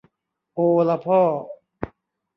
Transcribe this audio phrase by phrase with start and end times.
[0.53, 0.59] โอ
[0.89, 1.21] ละพ่อ